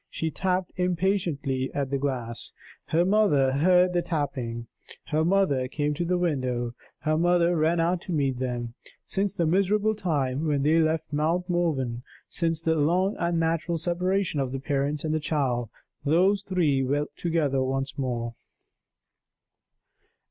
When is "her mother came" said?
5.11-5.93